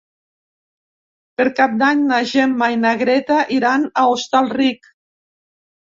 Per 1.41 1.45
Cap 1.59 1.75
d'Any 1.83 2.01
na 2.13 2.21
Gemma 2.33 2.71
i 2.77 2.81
na 2.87 2.97
Greta 3.05 3.39
iran 3.59 3.89
a 3.93 4.07
Hostalric. 4.15 4.93